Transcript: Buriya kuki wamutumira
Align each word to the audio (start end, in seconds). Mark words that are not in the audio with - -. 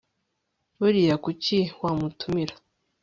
Buriya 0.79 1.15
kuki 1.23 1.57
wamutumira 1.81 2.55